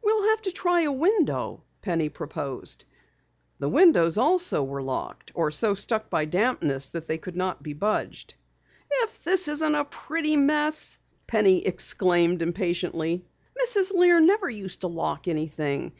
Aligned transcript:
"We'll 0.00 0.28
have 0.28 0.42
to 0.42 0.52
try 0.52 0.82
a 0.82 0.92
window," 0.92 1.64
Penny 1.82 2.08
proposed. 2.08 2.84
The 3.58 3.68
windows 3.68 4.16
also 4.16 4.62
were 4.62 4.80
locked 4.80 5.32
or 5.34 5.50
so 5.50 5.74
stuck 5.74 6.08
by 6.08 6.24
dampness 6.24 6.90
that 6.90 7.08
they 7.08 7.18
could 7.18 7.34
not 7.34 7.64
be 7.64 7.72
budged. 7.72 8.34
"If 8.88 9.24
this 9.24 9.48
isn't 9.48 9.74
a 9.74 9.84
pretty 9.84 10.36
mess!" 10.36 11.00
Penny 11.26 11.66
exclaimed 11.66 12.42
impatiently. 12.42 13.24
"Mrs. 13.60 13.92
Lear 13.92 14.20
never 14.20 14.48
used 14.48 14.82
to 14.82 14.86
lock 14.86 15.26
anything. 15.26 15.92